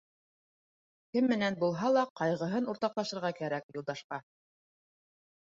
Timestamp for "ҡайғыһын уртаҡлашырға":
2.21-3.33